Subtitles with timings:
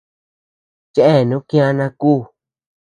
[0.93, 2.11] Chéanu kiana kú.